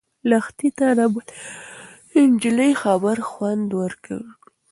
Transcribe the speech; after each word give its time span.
لښتې 0.29 0.69
ته 0.77 0.87
د 0.97 1.01
بلې 1.13 2.21
نجلۍ 2.29 2.71
خبر 2.81 3.17
خوند 3.29 3.69
ورنه 3.79 3.97
کړ. 4.03 4.21